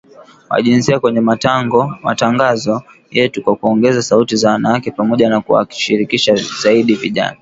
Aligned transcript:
wa 0.49 0.61
jinsia 0.61 0.99
kwenye 0.99 1.21
matangazo 2.01 2.83
yetu 3.11 3.43
kwa 3.43 3.55
kuongeza 3.55 4.01
sauti 4.01 4.35
za 4.35 4.51
wanawake 4.51 4.91
pamoja 4.91 5.29
na 5.29 5.41
kuwashirikisha 5.41 6.35
zaidi 6.63 6.93
vijana 6.95 7.29